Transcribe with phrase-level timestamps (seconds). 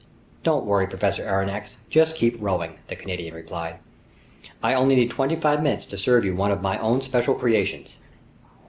[0.41, 3.77] "Don't worry, Professor Aronnax, just keep rowing!" the Canadian replied.
[4.63, 7.99] "I only need twenty five minutes to serve you one of my own special creations."